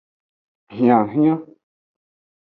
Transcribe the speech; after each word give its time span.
Hianhian. 0.75 1.39